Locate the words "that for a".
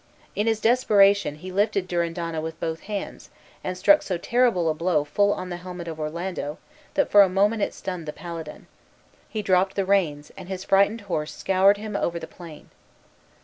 6.95-7.29